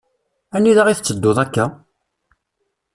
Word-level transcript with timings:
Anida 0.55 0.83
i 0.87 0.93
tetteddud 0.97 1.37
akka? 1.43 1.65